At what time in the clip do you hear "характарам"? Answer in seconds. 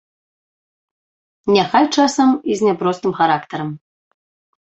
3.19-3.69